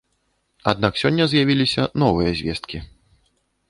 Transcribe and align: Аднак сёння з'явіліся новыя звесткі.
Аднак 0.71 0.97
сёння 1.03 1.23
з'явіліся 1.35 1.87
новыя 2.07 2.31
звесткі. 2.43 2.77